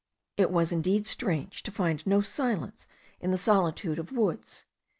[0.35, 2.87] It was indeed strange, to find no silence
[3.19, 4.65] in the solitude of woods.